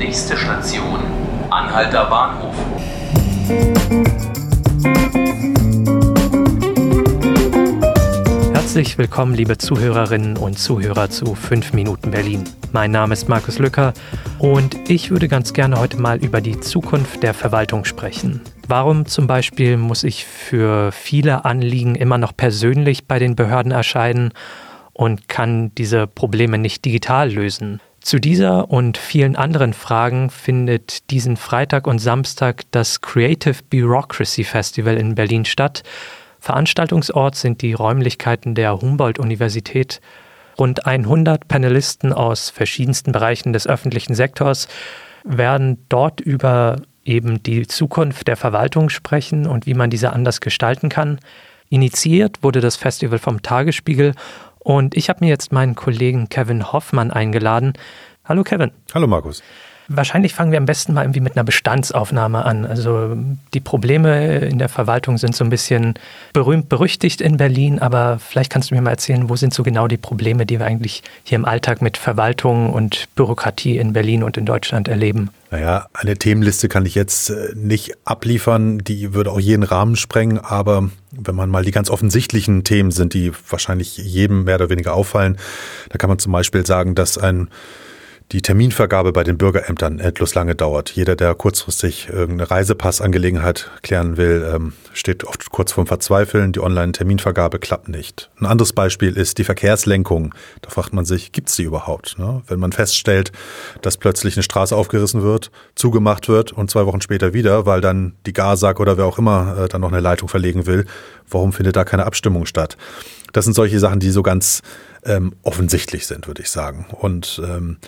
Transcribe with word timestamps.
Nächste 0.00 0.34
Station, 0.34 0.98
Anhalter 1.50 2.06
Bahnhof. 2.06 2.54
Herzlich 8.54 8.96
willkommen, 8.96 9.34
liebe 9.34 9.58
Zuhörerinnen 9.58 10.38
und 10.38 10.58
Zuhörer 10.58 11.10
zu 11.10 11.34
5 11.34 11.74
Minuten 11.74 12.12
Berlin. 12.12 12.44
Mein 12.72 12.92
Name 12.92 13.12
ist 13.12 13.28
Markus 13.28 13.58
Lücker 13.58 13.92
und 14.38 14.88
ich 14.88 15.10
würde 15.10 15.28
ganz 15.28 15.52
gerne 15.52 15.78
heute 15.78 15.98
mal 15.98 16.16
über 16.16 16.40
die 16.40 16.58
Zukunft 16.58 17.22
der 17.22 17.34
Verwaltung 17.34 17.84
sprechen. 17.84 18.40
Warum 18.66 19.04
zum 19.04 19.26
Beispiel 19.26 19.76
muss 19.76 20.02
ich 20.02 20.24
für 20.24 20.92
viele 20.92 21.44
Anliegen 21.44 21.94
immer 21.94 22.16
noch 22.16 22.34
persönlich 22.34 23.06
bei 23.06 23.18
den 23.18 23.36
Behörden 23.36 23.70
erscheinen 23.70 24.32
und 24.94 25.28
kann 25.28 25.74
diese 25.74 26.06
Probleme 26.06 26.56
nicht 26.56 26.86
digital 26.86 27.30
lösen? 27.30 27.82
Zu 28.00 28.18
dieser 28.18 28.70
und 28.70 28.96
vielen 28.96 29.36
anderen 29.36 29.74
Fragen 29.74 30.30
findet 30.30 31.10
diesen 31.10 31.36
Freitag 31.36 31.86
und 31.86 31.98
Samstag 31.98 32.62
das 32.70 33.02
Creative 33.02 33.56
Bureaucracy 33.68 34.42
Festival 34.44 34.96
in 34.96 35.14
Berlin 35.14 35.44
statt. 35.44 35.82
Veranstaltungsort 36.38 37.36
sind 37.36 37.60
die 37.60 37.74
Räumlichkeiten 37.74 38.54
der 38.54 38.80
Humboldt-Universität. 38.80 40.00
Rund 40.58 40.86
100 40.86 41.46
Panelisten 41.46 42.14
aus 42.14 42.48
verschiedensten 42.48 43.12
Bereichen 43.12 43.52
des 43.52 43.66
öffentlichen 43.66 44.14
Sektors 44.14 44.66
werden 45.24 45.84
dort 45.90 46.20
über 46.20 46.76
eben 47.04 47.42
die 47.42 47.66
Zukunft 47.66 48.28
der 48.28 48.36
Verwaltung 48.36 48.88
sprechen 48.88 49.46
und 49.46 49.66
wie 49.66 49.74
man 49.74 49.90
diese 49.90 50.12
anders 50.12 50.40
gestalten 50.40 50.88
kann. 50.88 51.18
Initiiert 51.68 52.42
wurde 52.42 52.60
das 52.60 52.76
Festival 52.76 53.18
vom 53.18 53.42
Tagesspiegel 53.42 54.14
und 54.70 54.96
ich 54.96 55.08
habe 55.08 55.24
mir 55.24 55.28
jetzt 55.28 55.50
meinen 55.50 55.74
Kollegen 55.74 56.28
Kevin 56.28 56.72
Hoffmann 56.72 57.10
eingeladen. 57.10 57.72
Hallo 58.24 58.44
Kevin. 58.44 58.70
Hallo 58.94 59.08
Markus. 59.08 59.42
Wahrscheinlich 59.92 60.34
fangen 60.34 60.52
wir 60.52 60.58
am 60.58 60.66
besten 60.66 60.94
mal 60.94 61.02
irgendwie 61.02 61.18
mit 61.18 61.36
einer 61.36 61.42
Bestandsaufnahme 61.42 62.44
an. 62.44 62.64
Also 62.64 63.16
die 63.52 63.58
Probleme 63.58 64.38
in 64.38 64.60
der 64.60 64.68
Verwaltung 64.68 65.18
sind 65.18 65.34
so 65.34 65.42
ein 65.42 65.50
bisschen 65.50 65.94
berühmt 66.32 66.68
berüchtigt 66.68 67.20
in 67.20 67.36
Berlin, 67.36 67.80
aber 67.80 68.20
vielleicht 68.20 68.52
kannst 68.52 68.70
du 68.70 68.76
mir 68.76 68.82
mal 68.82 68.90
erzählen, 68.90 69.28
wo 69.28 69.34
sind 69.34 69.52
so 69.52 69.64
genau 69.64 69.88
die 69.88 69.96
Probleme, 69.96 70.46
die 70.46 70.60
wir 70.60 70.66
eigentlich 70.66 71.02
hier 71.24 71.34
im 71.34 71.44
Alltag 71.44 71.82
mit 71.82 71.96
Verwaltung 71.96 72.72
und 72.72 73.08
Bürokratie 73.16 73.78
in 73.78 73.92
Berlin 73.92 74.22
und 74.22 74.36
in 74.36 74.46
Deutschland 74.46 74.86
erleben? 74.86 75.30
Naja, 75.50 75.88
eine 75.92 76.16
Themenliste 76.16 76.68
kann 76.68 76.86
ich 76.86 76.94
jetzt 76.94 77.30
äh, 77.30 77.48
nicht 77.56 77.94
abliefern, 78.04 78.78
die 78.78 79.12
würde 79.12 79.32
auch 79.32 79.40
jeden 79.40 79.64
Rahmen 79.64 79.96
sprengen, 79.96 80.38
aber 80.38 80.88
wenn 81.10 81.34
man 81.34 81.50
mal 81.50 81.64
die 81.64 81.72
ganz 81.72 81.90
offensichtlichen 81.90 82.62
Themen 82.62 82.92
sind, 82.92 83.12
die 83.12 83.32
wahrscheinlich 83.48 83.96
jedem 83.96 84.44
mehr 84.44 84.54
oder 84.54 84.70
weniger 84.70 84.94
auffallen, 84.94 85.36
da 85.88 85.98
kann 85.98 86.08
man 86.08 86.20
zum 86.20 86.30
Beispiel 86.30 86.64
sagen, 86.64 86.94
dass 86.94 87.18
ein 87.18 87.48
die 88.32 88.42
Terminvergabe 88.42 89.12
bei 89.12 89.24
den 89.24 89.38
Bürgerämtern 89.38 89.98
endlos 89.98 90.36
lange 90.36 90.54
dauert. 90.54 90.90
Jeder, 90.90 91.16
der 91.16 91.34
kurzfristig 91.34 92.08
irgendeine 92.10 92.48
Reisepassangelegenheit 92.48 93.70
klären 93.82 94.16
will, 94.16 94.48
ähm, 94.54 94.72
steht 94.92 95.24
oft 95.24 95.50
kurz 95.50 95.72
vorm 95.72 95.88
Verzweifeln. 95.88 96.52
Die 96.52 96.60
Online-Terminvergabe 96.60 97.58
klappt 97.58 97.88
nicht. 97.88 98.30
Ein 98.38 98.46
anderes 98.46 98.72
Beispiel 98.72 99.16
ist 99.16 99.38
die 99.38 99.44
Verkehrslenkung. 99.44 100.32
Da 100.62 100.70
fragt 100.70 100.92
man 100.92 101.04
sich, 101.04 101.32
gibt 101.32 101.48
es 101.48 101.56
die 101.56 101.64
überhaupt? 101.64 102.20
Ne? 102.20 102.42
Wenn 102.46 102.60
man 102.60 102.70
feststellt, 102.70 103.32
dass 103.82 103.96
plötzlich 103.96 104.36
eine 104.36 104.44
Straße 104.44 104.76
aufgerissen 104.76 105.22
wird, 105.22 105.50
zugemacht 105.74 106.28
wird 106.28 106.52
und 106.52 106.70
zwei 106.70 106.86
Wochen 106.86 107.00
später 107.00 107.34
wieder, 107.34 107.66
weil 107.66 107.80
dann 107.80 108.14
die 108.26 108.32
Gasak 108.32 108.78
oder 108.78 108.96
wer 108.96 109.06
auch 109.06 109.18
immer 109.18 109.56
äh, 109.58 109.68
dann 109.68 109.80
noch 109.80 109.90
eine 109.90 110.00
Leitung 110.00 110.28
verlegen 110.28 110.66
will, 110.66 110.86
warum 111.28 111.52
findet 111.52 111.74
da 111.74 111.84
keine 111.84 112.06
Abstimmung 112.06 112.46
statt? 112.46 112.76
Das 113.32 113.44
sind 113.44 113.54
solche 113.54 113.80
Sachen, 113.80 113.98
die 113.98 114.10
so 114.10 114.22
ganz 114.22 114.62
ähm, 115.04 115.34
offensichtlich 115.42 116.06
sind, 116.06 116.28
würde 116.28 116.42
ich 116.42 116.50
sagen. 116.50 116.86
Und 116.90 117.40
ähm, 117.44 117.78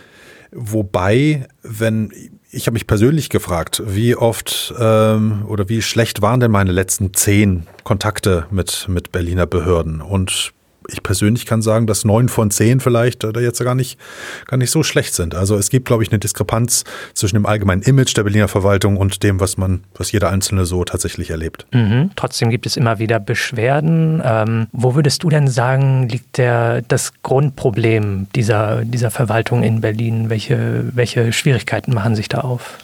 Wobei, 0.55 1.47
wenn 1.63 2.13
ich 2.51 2.67
habe 2.67 2.75
mich 2.75 2.87
persönlich 2.87 3.31
gefragt, 3.31 3.83
wie 3.87 4.15
oft 4.15 4.75
ähm, 4.79 5.45
oder 5.47 5.69
wie 5.71 5.81
schlecht 5.81 6.21
waren 6.21 6.41
denn 6.41 6.51
meine 6.51 6.73
letzten 6.73 7.15
zehn 7.15 7.67
Kontakte 7.83 8.47
mit, 8.51 8.87
mit 8.89 9.11
Berliner 9.11 9.47
Behörden? 9.47 10.03
Und 10.03 10.53
ich 10.89 11.03
persönlich 11.03 11.47
kann 11.47 11.63
sagen, 11.63 11.87
dass 11.87 12.05
neun 12.05 12.29
von 12.29 12.51
zehn 12.51 12.81
vielleicht 12.81 13.25
da 13.25 13.41
jetzt 13.41 13.63
gar 13.63 13.75
nicht, 13.75 13.99
gar 14.47 14.57
nicht 14.57 14.71
so 14.71 14.83
schlecht 14.83 15.15
sind. 15.15 15.35
Also 15.35 15.57
es 15.57 15.71
gibt, 15.71 15.87
glaube 15.87 16.03
ich, 16.03 16.11
eine 16.11 16.19
Diskrepanz 16.19 16.85
zwischen 17.15 17.37
dem 17.37 17.47
allgemeinen 17.47 17.83
Image 17.83 18.17
der 18.17 18.23
Berliner 18.23 18.49
Verwaltung 18.49 18.97
und 18.97 19.23
dem, 19.23 19.41
was 19.41 19.57
man, 19.57 19.85
was 19.95 20.13
jeder 20.13 20.31
Einzelne 20.31 20.65
so 20.65 20.85
tatsächlich 20.85 21.31
erlebt. 21.31 21.67
Mhm. 21.73 22.11
Trotzdem 22.17 22.51
gibt 22.51 22.67
es 22.67 22.77
immer 22.77 22.99
wieder 22.99 23.21
Beschwerden. 23.21 24.23
Ähm, 24.25 24.67
wo 24.73 24.95
würdest 24.95 25.23
du 25.23 25.29
denn 25.29 25.49
sagen, 25.49 26.09
liegt 26.09 26.39
der, 26.39 26.83
das 26.83 27.13
Grundproblem 27.23 28.29
dieser, 28.35 28.85
dieser 28.85 29.11
Verwaltung 29.11 29.63
in 29.63 29.81
Berlin? 29.81 30.31
Welche, 30.31 30.85
welche 30.95 31.33
Schwierigkeiten 31.33 31.95
machen 31.95 32.15
sich 32.15 32.29
da 32.29 32.39
auf? 32.39 32.79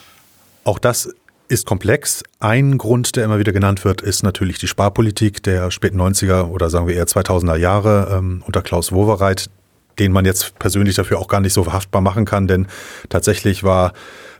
Auch 0.64 0.78
das 0.78 1.14
ist 1.48 1.66
komplex. 1.66 2.22
Ein 2.40 2.78
Grund, 2.78 3.16
der 3.16 3.24
immer 3.24 3.38
wieder 3.38 3.52
genannt 3.52 3.84
wird, 3.84 4.02
ist 4.02 4.22
natürlich 4.22 4.58
die 4.58 4.68
Sparpolitik 4.68 5.42
der 5.42 5.70
späten 5.70 6.00
90er 6.00 6.44
oder 6.44 6.70
sagen 6.70 6.86
wir 6.86 6.94
eher 6.94 7.06
2000er 7.06 7.56
Jahre 7.56 8.16
ähm, 8.16 8.42
unter 8.46 8.62
Klaus 8.62 8.92
Wowereit, 8.92 9.50
den 9.98 10.12
man 10.12 10.24
jetzt 10.24 10.58
persönlich 10.58 10.96
dafür 10.96 11.18
auch 11.18 11.28
gar 11.28 11.40
nicht 11.40 11.54
so 11.54 11.64
verhaftbar 11.64 12.02
machen 12.02 12.24
kann, 12.24 12.46
denn 12.46 12.66
tatsächlich 13.08 13.64
war 13.64 13.92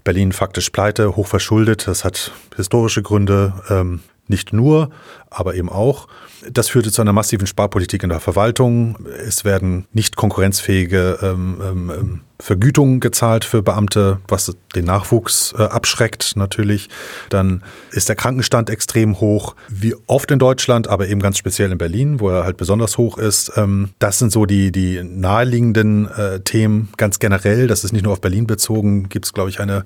Berlin 0.04 0.32
faktisch 0.32 0.70
pleite, 0.70 1.16
hochverschuldet. 1.16 1.88
Das 1.88 2.04
hat 2.04 2.32
historische 2.56 3.02
Gründe, 3.02 3.54
ähm, 3.68 4.00
nicht 4.28 4.52
nur, 4.52 4.90
aber 5.30 5.54
eben 5.54 5.70
auch. 5.70 6.06
Das 6.50 6.68
führte 6.68 6.92
zu 6.92 7.00
einer 7.00 7.12
massiven 7.12 7.46
Sparpolitik 7.46 8.02
in 8.02 8.10
der 8.10 8.20
Verwaltung. 8.20 8.98
Es 9.26 9.44
werden 9.44 9.86
nicht 9.92 10.16
konkurrenzfähige 10.16 11.18
ähm, 11.22 11.60
ähm, 11.62 11.90
ähm 11.90 12.20
Vergütung 12.40 13.00
gezahlt 13.00 13.44
für 13.44 13.62
Beamte, 13.62 14.20
was 14.28 14.56
den 14.74 14.84
Nachwuchs 14.84 15.54
äh, 15.58 15.62
abschreckt 15.62 16.36
natürlich. 16.36 16.88
Dann 17.30 17.64
ist 17.90 18.08
der 18.08 18.16
Krankenstand 18.16 18.70
extrem 18.70 19.20
hoch, 19.20 19.56
wie 19.68 19.96
oft 20.06 20.30
in 20.30 20.38
Deutschland, 20.38 20.88
aber 20.88 21.08
eben 21.08 21.20
ganz 21.20 21.36
speziell 21.36 21.72
in 21.72 21.78
Berlin, 21.78 22.20
wo 22.20 22.30
er 22.30 22.44
halt 22.44 22.56
besonders 22.56 22.96
hoch 22.96 23.18
ist. 23.18 23.52
Ähm, 23.56 23.90
das 23.98 24.18
sind 24.20 24.30
so 24.30 24.46
die, 24.46 24.70
die 24.70 25.02
naheliegenden 25.02 26.08
äh, 26.10 26.40
Themen. 26.40 26.90
Ganz 26.96 27.18
generell, 27.18 27.66
das 27.66 27.82
ist 27.82 27.92
nicht 27.92 28.04
nur 28.04 28.12
auf 28.12 28.20
Berlin 28.20 28.46
bezogen, 28.46 29.08
gibt 29.08 29.24
es, 29.24 29.32
glaube 29.32 29.50
ich, 29.50 29.58
eine 29.58 29.82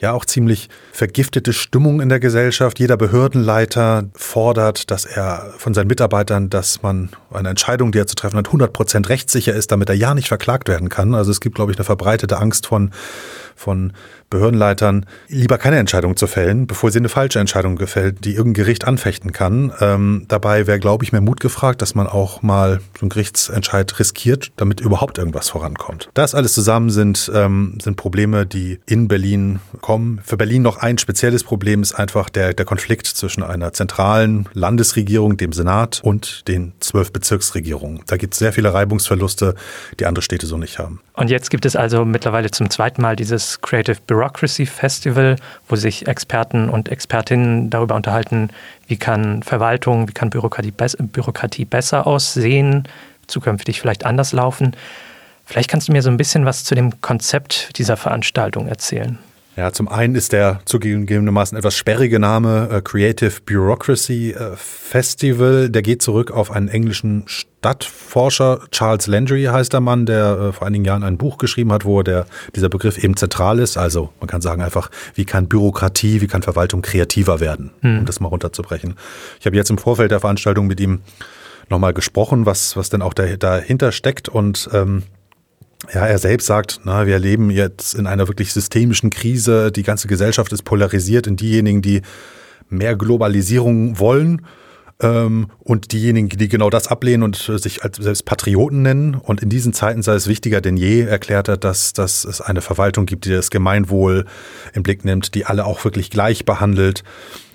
ja 0.00 0.12
auch 0.12 0.24
ziemlich 0.24 0.68
vergiftete 0.92 1.52
Stimmung 1.52 2.00
in 2.00 2.08
der 2.08 2.18
Gesellschaft. 2.18 2.80
Jeder 2.80 2.96
Behördenleiter 2.96 4.04
fordert, 4.14 4.90
dass 4.90 5.04
er 5.04 5.54
von 5.56 5.72
seinen 5.72 5.86
Mitarbeitern, 5.86 6.50
dass 6.50 6.82
man 6.82 7.10
eine 7.30 7.50
Entscheidung, 7.50 7.92
die 7.92 7.98
er 7.98 8.08
zu 8.08 8.16
treffen 8.16 8.36
hat, 8.36 8.46
100 8.46 8.72
Prozent 8.72 9.08
rechtssicher 9.08 9.54
ist, 9.54 9.70
damit 9.70 9.88
er 9.88 9.94
ja 9.94 10.14
nicht 10.14 10.28
verklagt 10.28 10.68
werden 10.68 10.88
kann. 10.88 11.14
Also 11.14 11.30
es 11.30 11.40
gibt, 11.40 11.54
glaube 11.54 11.70
ich, 11.70 11.78
eine 11.78 11.84
verbreitete 11.92 12.38
Angst 12.38 12.66
von, 12.66 12.90
von 13.54 13.92
Behördenleitern, 14.32 15.06
lieber 15.28 15.58
keine 15.58 15.76
Entscheidung 15.78 16.16
zu 16.16 16.26
fällen, 16.26 16.66
bevor 16.66 16.90
sie 16.90 16.98
eine 16.98 17.08
falsche 17.08 17.38
Entscheidung 17.38 17.76
gefällt, 17.76 18.24
die 18.24 18.34
irgendein 18.34 18.64
Gericht 18.64 18.86
anfechten 18.86 19.32
kann. 19.32 19.72
Ähm, 19.80 20.24
dabei 20.28 20.66
wäre, 20.66 20.80
glaube 20.80 21.04
ich, 21.04 21.12
mehr 21.12 21.20
Mut 21.20 21.40
gefragt, 21.40 21.82
dass 21.82 21.94
man 21.94 22.06
auch 22.06 22.42
mal 22.42 22.80
so 22.98 23.02
einen 23.02 23.10
Gerichtsentscheid 23.10 23.98
riskiert, 23.98 24.52
damit 24.56 24.80
überhaupt 24.80 25.18
irgendwas 25.18 25.50
vorankommt. 25.50 26.08
Das 26.14 26.34
alles 26.34 26.54
zusammen 26.54 26.90
sind, 26.90 27.30
ähm, 27.34 27.78
sind 27.80 27.96
Probleme, 27.96 28.46
die 28.46 28.80
in 28.86 29.06
Berlin 29.06 29.60
kommen. 29.80 30.20
Für 30.24 30.36
Berlin 30.36 30.62
noch 30.62 30.78
ein 30.78 30.98
spezielles 30.98 31.44
Problem 31.44 31.82
ist 31.82 31.92
einfach 31.92 32.30
der, 32.30 32.54
der 32.54 32.64
Konflikt 32.64 33.06
zwischen 33.06 33.42
einer 33.42 33.72
zentralen 33.72 34.48
Landesregierung, 34.54 35.36
dem 35.36 35.52
Senat 35.52 36.00
und 36.02 36.48
den 36.48 36.72
zwölf 36.80 37.12
Bezirksregierungen. 37.12 38.00
Da 38.06 38.16
gibt 38.16 38.32
es 38.32 38.38
sehr 38.38 38.52
viele 38.52 38.72
Reibungsverluste, 38.72 39.54
die 40.00 40.06
andere 40.06 40.22
Städte 40.22 40.46
so 40.46 40.56
nicht 40.56 40.78
haben. 40.78 41.00
Und 41.12 41.28
jetzt 41.28 41.50
gibt 41.50 41.66
es 41.66 41.76
also 41.76 42.06
mittlerweile 42.06 42.50
zum 42.50 42.70
zweiten 42.70 43.02
Mal 43.02 43.16
dieses 43.16 43.60
Creative 43.60 43.98
Bureaucracy 44.22 44.66
Festival, 44.66 45.36
wo 45.68 45.74
sich 45.74 46.06
Experten 46.06 46.68
und 46.68 46.88
Expertinnen 46.88 47.70
darüber 47.70 47.96
unterhalten, 47.96 48.50
wie 48.86 48.96
kann 48.96 49.42
Verwaltung, 49.42 50.08
wie 50.08 50.12
kann 50.12 50.30
Bürokratie, 50.30 50.70
Bürokratie 50.70 51.64
besser 51.64 52.06
aussehen, 52.06 52.84
zukünftig 53.26 53.80
vielleicht 53.80 54.06
anders 54.06 54.32
laufen. 54.32 54.76
Vielleicht 55.44 55.68
kannst 55.68 55.88
du 55.88 55.92
mir 55.92 56.02
so 56.02 56.10
ein 56.10 56.16
bisschen 56.16 56.44
was 56.44 56.62
zu 56.62 56.76
dem 56.76 57.00
Konzept 57.00 57.76
dieser 57.78 57.96
Veranstaltung 57.96 58.68
erzählen. 58.68 59.18
Ja, 59.54 59.70
zum 59.70 59.86
einen 59.88 60.14
ist 60.14 60.32
der 60.32 60.60
zugegebenermaßen 60.64 61.58
etwas 61.58 61.76
sperrige 61.76 62.18
Name 62.18 62.68
äh, 62.72 62.80
Creative 62.80 63.32
Bureaucracy 63.44 64.30
äh, 64.30 64.56
Festival. 64.56 65.68
Der 65.68 65.82
geht 65.82 66.00
zurück 66.00 66.30
auf 66.30 66.50
einen 66.50 66.68
englischen 66.68 67.24
Stadtforscher, 67.26 68.60
Charles 68.70 69.06
Landry 69.06 69.44
heißt 69.44 69.72
der 69.72 69.80
Mann, 69.80 70.06
der 70.06 70.38
äh, 70.38 70.52
vor 70.52 70.66
einigen 70.66 70.86
Jahren 70.86 71.02
ein 71.02 71.18
Buch 71.18 71.36
geschrieben 71.36 71.70
hat, 71.70 71.84
wo 71.84 72.02
der, 72.02 72.24
dieser 72.56 72.70
Begriff 72.70 72.96
eben 72.96 73.14
zentral 73.16 73.58
ist. 73.58 73.76
Also 73.76 74.10
man 74.20 74.26
kann 74.26 74.40
sagen 74.40 74.62
einfach, 74.62 74.90
wie 75.14 75.26
kann 75.26 75.48
Bürokratie, 75.48 76.22
wie 76.22 76.28
kann 76.28 76.42
Verwaltung 76.42 76.80
kreativer 76.80 77.38
werden, 77.38 77.72
hm. 77.82 78.00
um 78.00 78.06
das 78.06 78.20
mal 78.20 78.28
runterzubrechen. 78.28 78.94
Ich 79.38 79.44
habe 79.44 79.54
jetzt 79.54 79.70
im 79.70 79.78
Vorfeld 79.78 80.10
der 80.10 80.20
Veranstaltung 80.20 80.66
mit 80.66 80.80
ihm 80.80 81.02
nochmal 81.68 81.92
gesprochen, 81.92 82.46
was, 82.46 82.76
was 82.76 82.88
denn 82.88 83.02
auch 83.02 83.14
dahinter 83.14 83.92
steckt 83.92 84.30
und 84.30 84.70
ähm, 84.72 85.02
ja, 85.92 86.06
er 86.06 86.18
selbst 86.18 86.46
sagt, 86.46 86.80
na, 86.84 87.06
wir 87.06 87.18
leben 87.18 87.50
jetzt 87.50 87.94
in 87.94 88.06
einer 88.06 88.28
wirklich 88.28 88.52
systemischen 88.52 89.10
Krise. 89.10 89.72
Die 89.72 89.82
ganze 89.82 90.06
Gesellschaft 90.06 90.52
ist 90.52 90.62
polarisiert 90.64 91.26
in 91.26 91.36
diejenigen, 91.36 91.82
die 91.82 92.02
mehr 92.68 92.96
Globalisierung 92.96 93.98
wollen 93.98 94.42
Ähm, 95.00 95.48
und 95.58 95.90
diejenigen, 95.90 96.28
die 96.28 96.48
genau 96.48 96.70
das 96.70 96.86
ablehnen 96.86 97.24
und 97.24 97.36
sich 97.36 97.82
als 97.82 97.96
selbst 97.96 98.24
Patrioten 98.24 98.82
nennen. 98.82 99.14
Und 99.16 99.42
in 99.42 99.48
diesen 99.48 99.72
Zeiten 99.72 100.02
sei 100.02 100.14
es 100.14 100.28
wichtiger 100.28 100.60
denn 100.60 100.76
je, 100.76 101.00
erklärt 101.02 101.48
er, 101.48 101.56
dass, 101.56 101.92
dass 101.92 102.24
es 102.24 102.40
eine 102.40 102.60
Verwaltung 102.60 103.04
gibt, 103.06 103.24
die 103.24 103.30
das 103.30 103.50
Gemeinwohl 103.50 104.26
im 104.74 104.84
Blick 104.84 105.04
nimmt, 105.04 105.34
die 105.34 105.44
alle 105.44 105.64
auch 105.64 105.84
wirklich 105.84 106.10
gleich 106.10 106.44
behandelt. 106.44 107.02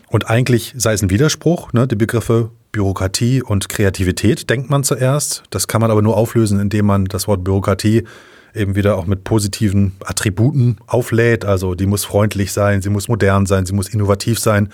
Und 0.09 0.29
eigentlich 0.29 0.73
sei 0.75 0.93
es 0.93 1.01
ein 1.01 1.09
Widerspruch, 1.09 1.71
ne, 1.71 1.87
die 1.87 1.95
Begriffe 1.95 2.51
Bürokratie 2.77 3.41
und 3.41 3.69
Kreativität 3.69 4.51
denkt 4.51 4.69
man 4.69 4.83
zuerst. 4.83 5.41
Das 5.49 5.67
kann 5.67 5.81
man 5.81 5.89
aber 5.89 6.03
nur 6.03 6.15
auflösen, 6.15 6.59
indem 6.59 6.85
man 6.85 7.05
das 7.05 7.27
Wort 7.27 7.43
Bürokratie 7.43 8.03
eben 8.53 8.75
wieder 8.75 8.97
auch 8.97 9.07
mit 9.07 9.23
positiven 9.23 9.95
Attributen 10.05 10.77
auflädt. 10.85 11.43
Also 11.43 11.73
die 11.73 11.87
muss 11.87 12.05
freundlich 12.05 12.53
sein, 12.53 12.83
sie 12.83 12.91
muss 12.91 13.07
modern 13.07 13.47
sein, 13.47 13.65
sie 13.65 13.73
muss 13.73 13.89
innovativ 13.89 14.37
sein 14.37 14.69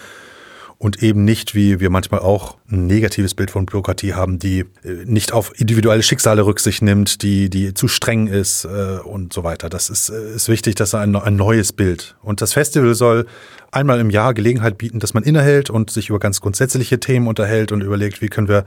und 0.83 1.01
eben 1.01 1.24
nicht, 1.24 1.56
wie 1.56 1.80
wir 1.80 1.89
manchmal 1.89 2.19
auch 2.19 2.57
ein 2.69 2.88
negatives 2.88 3.35
Bild 3.35 3.51
von 3.51 3.65
Bürokratie 3.65 4.15
haben, 4.15 4.38
die 4.38 4.65
äh, 4.83 5.06
nicht 5.06 5.31
auf 5.31 5.57
individuelle 5.57 6.03
Schicksale 6.03 6.45
Rücksicht 6.45 6.81
nimmt, 6.81 7.21
die, 7.21 7.50
die 7.50 7.74
zu 7.74 7.88
streng 7.88 8.27
ist 8.27 8.65
äh, 8.65 8.97
und 9.01 9.31
so 9.31 9.45
weiter. 9.45 9.69
Das 9.69 9.89
ist, 9.89 10.09
äh, 10.09 10.35
ist 10.35 10.50
wichtig, 10.50 10.75
dass 10.75 10.94
ein, 10.94 11.15
ein 11.15 11.38
neues 11.38 11.71
Bild. 11.71 12.18
Und 12.21 12.41
das 12.41 12.51
Festival 12.51 12.95
soll 12.95 13.27
einmal 13.71 14.01
im 14.01 14.09
Jahr 14.09 14.33
Gelegenheit 14.33 14.77
bieten, 14.77 15.00
dass 15.00 15.13
man 15.13 15.24
innehält 15.24 15.69
und 15.69 15.89
sich 15.89 16.09
über 16.09 16.19
ganz 16.19 16.41
grundsätzliche 16.41 17.00
Themen 17.00 17.27
unterhält 17.27 17.71
und 17.71 17.80
überlegt, 17.80 18.21
wie 18.21 18.27
können 18.27 18.50
wir 18.50 18.65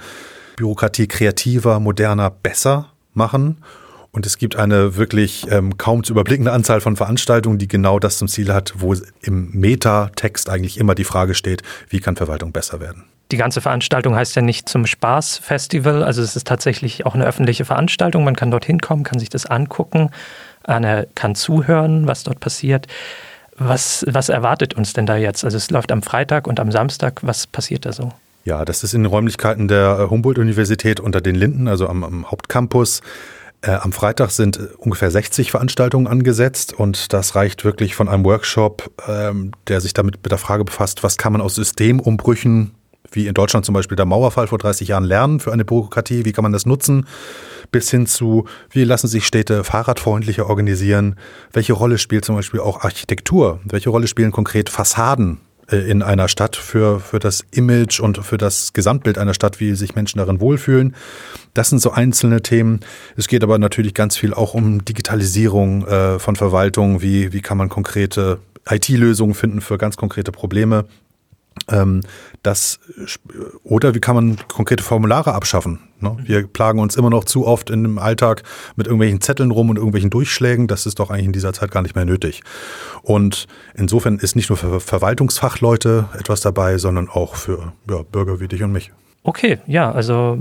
Bürokratie 0.57 1.09
kreativer, 1.09 1.81
moderner, 1.81 2.31
besser 2.31 2.93
machen. 3.13 3.59
Und 4.17 4.25
es 4.25 4.39
gibt 4.39 4.57
eine 4.57 4.97
wirklich 4.97 5.47
ähm, 5.51 5.77
kaum 5.77 6.03
zu 6.03 6.15
überblickende 6.15 6.51
Anzahl 6.51 6.81
von 6.81 6.97
Veranstaltungen, 6.97 7.59
die 7.59 7.69
genau 7.69 7.99
das 7.99 8.17
zum 8.17 8.29
Ziel 8.29 8.51
hat, 8.51 8.73
wo 8.79 8.95
im 9.21 9.51
Metatext 9.53 10.49
eigentlich 10.49 10.81
immer 10.81 10.95
die 10.95 11.05
Frage 11.05 11.35
steht, 11.35 11.63
wie 11.91 12.01
kann 12.01 12.17
Verwaltung 12.17 12.51
besser 12.51 12.81
werden. 12.81 13.05
Die 13.31 13.37
ganze 13.37 13.61
Veranstaltung 13.61 14.17
heißt 14.17 14.35
ja 14.35 14.41
nicht 14.41 14.71
zum 14.71 14.87
Spaß-Festival, 14.87 16.03
also 16.03 16.23
es 16.23 16.35
ist 16.35 16.47
tatsächlich 16.47 17.05
auch 17.05 17.15
eine 17.15 17.27
öffentliche 17.27 17.67
Veranstaltung. 17.67 18.25
Man 18.25 18.37
kann 18.37 18.51
dorthin 18.51 18.81
kommen, 18.81 19.03
kann 19.05 19.19
sich 19.19 19.29
das 19.29 19.45
angucken, 19.45 20.09
kann 20.65 21.35
zuhören, 21.35 22.07
was 22.07 22.23
dort 22.23 22.41
passiert. 22.41 22.87
Was, 23.59 24.03
was 24.09 24.31
erwartet 24.31 24.73
uns 24.73 24.95
denn 24.95 25.05
da 25.05 25.19
jetzt? 25.19 25.45
Also 25.45 25.59
es 25.59 25.71
läuft 25.71 25.93
am 25.93 26.01
Freitag 26.01 26.47
und 26.47 26.59
am 26.59 26.73
Samstag. 26.73 27.21
Was 27.21 27.47
passiert 27.47 27.85
da 27.85 27.93
so? 27.93 28.13
Ja, 28.47 28.65
das 28.65 28.83
ist 28.83 28.95
in 28.95 29.03
den 29.03 29.11
Räumlichkeiten 29.11 29.69
der 29.69 30.09
Humboldt-Universität 30.09 31.01
unter 31.01 31.21
den 31.21 31.35
Linden, 31.35 31.69
also 31.69 31.87
am, 31.87 32.03
am 32.03 32.31
Hauptcampus. 32.31 33.03
Äh, 33.63 33.73
am 33.73 33.93
Freitag 33.93 34.31
sind 34.31 34.59
äh, 34.59 34.69
ungefähr 34.79 35.11
60 35.11 35.51
Veranstaltungen 35.51 36.07
angesetzt 36.07 36.73
und 36.73 37.13
das 37.13 37.35
reicht 37.35 37.65
wirklich 37.65 37.95
von 37.95 38.09
einem 38.09 38.25
Workshop, 38.25 38.91
ähm, 39.09 39.53
der 39.69 39.81
sich 39.81 39.95
damit 39.95 40.17
mit 40.23 40.31
der 40.31 40.39
Frage 40.39 40.65
befasst, 40.65 41.03
was 41.03 41.17
kann 41.17 41.33
man 41.33 41.41
aus 41.41 41.55
Systemumbrüchen, 41.55 42.75
wie 43.11 43.27
in 43.27 43.35
Deutschland 43.35 43.65
zum 43.65 43.75
Beispiel 43.75 43.97
der 43.97 44.05
Mauerfall 44.05 44.47
vor 44.47 44.59
30 44.59 44.89
Jahren, 44.89 45.05
lernen 45.05 45.41
für 45.41 45.53
eine 45.53 45.65
Bürokratie, 45.65 46.25
wie 46.25 46.33
kann 46.33 46.43
man 46.43 46.53
das 46.53 46.67
nutzen, 46.67 47.07
bis 47.73 47.91
hin 47.91 48.07
zu, 48.07 48.47
wie 48.71 48.85
lassen 48.85 49.09
sich 49.09 49.27
Städte 49.27 49.65
fahrradfreundlicher 49.65 50.49
organisieren, 50.49 51.17
welche 51.53 51.73
Rolle 51.73 51.99
spielt 51.99 52.25
zum 52.25 52.37
Beispiel 52.37 52.61
auch 52.61 52.83
Architektur, 52.83 53.61
welche 53.65 53.91
Rolle 53.91 54.07
spielen 54.07 54.33
konkret 54.33 54.69
Fassaden 54.69 55.41
in 55.69 56.03
einer 56.03 56.29
Stadt 56.29 56.57
für, 56.57 57.01
für 57.01 57.19
das 57.19 57.45
Image 57.51 58.01
und 58.01 58.19
für 58.19 58.39
das 58.39 58.73
Gesamtbild 58.73 59.19
einer 59.19 59.35
Stadt, 59.35 59.59
wie 59.59 59.75
sich 59.75 59.95
Menschen 59.95 60.19
darin 60.19 60.41
wohlfühlen. 60.41 60.95
Das 61.55 61.71
sind 61.71 61.81
so 61.81 61.91
einzelne 61.91 62.43
Themen. 62.43 62.81
Es 63.17 63.27
geht 63.27 63.43
aber 63.43 63.59
natürlich 63.59 63.95
ganz 63.95 64.17
viel 64.17 64.33
auch 64.33 64.55
um 64.55 64.85
Digitalisierung 64.85 65.87
äh, 65.87 66.19
von 66.19 66.37
Verwaltung. 66.37 67.03
Wie, 67.03 67.33
wie 67.33 67.41
kann 67.41 67.59
man 67.59 67.69
konkrete 67.69 68.39
IT-Lösungen 68.69 69.35
finden 69.35 69.61
für 69.61 69.79
ganz 69.79 69.97
konkrete 69.97 70.33
Probleme? 70.33 70.85
Ähm, 71.69 72.03
das, 72.43 72.79
oder 73.65 73.95
wie 73.95 74.01
kann 74.01 74.15
man 74.15 74.37
konkrete 74.49 74.85
Formulare 74.85 75.35
abschaffen? 75.35 75.81
Ne? 76.01 76.17
Wir 76.25 76.47
plagen 76.47 76.79
uns 76.79 76.97
immer 76.97 77.11
noch 77.11 77.25
zu 77.25 77.47
oft 77.47 77.71
in 77.71 77.83
dem 77.83 77.99
Alltag 77.99 78.43
mit 78.77 78.87
irgendwelchen 78.87 79.21
Zetteln 79.21 79.51
rum 79.51 79.71
und 79.71 79.77
irgendwelchen 79.77 80.11
Durchschlägen. 80.11 80.67
Das 80.67 80.87
ist 80.87 80.99
doch 80.99 81.11
eigentlich 81.11 81.27
in 81.27 81.33
dieser 81.33 81.53
Zeit 81.53 81.71
gar 81.71 81.83
nicht 81.83 81.95
mehr 81.95 82.05
nötig. 82.05 82.43
Und 83.03 83.47
insofern 83.75 84.19
ist 84.19 84.37
nicht 84.37 84.49
nur 84.49 84.57
für 84.57 84.81
Verwaltungsfachleute 84.81 86.09
etwas 86.19 86.41
dabei, 86.41 86.79
sondern 86.79 87.09
auch 87.09 87.35
für 87.37 87.73
ja, 87.89 88.03
Bürger 88.03 88.41
wie 88.41 88.49
dich 88.49 88.63
und 88.63 88.73
mich. 88.73 88.93
Okay, 89.23 89.59
ja, 89.67 89.91
also 89.91 90.39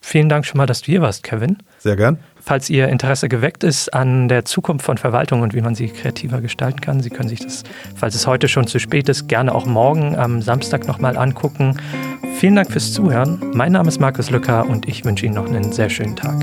vielen 0.00 0.28
Dank 0.28 0.46
schon 0.46 0.58
mal, 0.58 0.66
dass 0.66 0.82
du 0.82 0.86
hier 0.86 1.02
warst, 1.02 1.22
Kevin. 1.22 1.58
Sehr 1.78 1.96
gern. 1.96 2.18
Falls 2.42 2.70
Ihr 2.70 2.88
Interesse 2.88 3.28
geweckt 3.28 3.64
ist 3.64 3.92
an 3.92 4.28
der 4.28 4.44
Zukunft 4.44 4.84
von 4.84 4.98
Verwaltung 4.98 5.42
und 5.42 5.54
wie 5.54 5.60
man 5.60 5.74
sie 5.74 5.88
kreativer 5.88 6.40
gestalten 6.40 6.80
kann, 6.80 7.00
Sie 7.00 7.10
können 7.10 7.28
sich 7.28 7.40
das, 7.40 7.64
falls 7.96 8.14
es 8.14 8.26
heute 8.26 8.48
schon 8.48 8.66
zu 8.66 8.78
spät 8.78 9.08
ist, 9.08 9.28
gerne 9.28 9.54
auch 9.54 9.66
morgen 9.66 10.16
am 10.16 10.40
Samstag 10.40 10.86
nochmal 10.86 11.18
angucken. 11.18 11.76
Vielen 12.40 12.56
Dank 12.56 12.72
fürs 12.72 12.94
Zuhören. 12.94 13.38
Mein 13.52 13.72
Name 13.72 13.88
ist 13.88 14.00
Markus 14.00 14.30
Lücker 14.30 14.66
und 14.66 14.88
ich 14.88 15.04
wünsche 15.04 15.26
Ihnen 15.26 15.34
noch 15.34 15.44
einen 15.44 15.72
sehr 15.72 15.90
schönen 15.90 16.16
Tag. 16.16 16.42